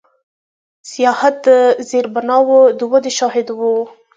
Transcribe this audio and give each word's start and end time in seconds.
د 0.03 0.03
سیاحت 0.91 1.35
د 1.47 1.47
زیربناوو 1.89 2.59
د 2.79 2.81
ودې 2.91 3.11
شاهد 3.19 3.47
و. 3.57 3.59